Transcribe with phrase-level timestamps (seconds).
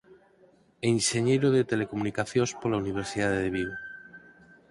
[0.93, 3.75] Enxeñeiro de telecomunicacións pola Universidade de Vigo.